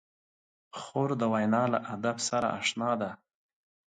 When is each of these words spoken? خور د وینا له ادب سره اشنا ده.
خور 0.79 1.09
د 1.21 1.23
وینا 1.33 1.63
له 1.73 1.79
ادب 1.93 2.17
سره 2.29 2.47
اشنا 2.61 2.91
ده. 3.01 3.11